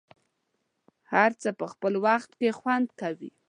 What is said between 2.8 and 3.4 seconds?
کوي.